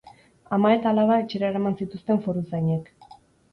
[0.55, 2.93] Ama eta alaba etxera eraman zituzten foruzainek.